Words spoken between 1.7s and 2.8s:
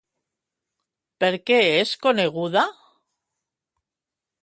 és coneguda?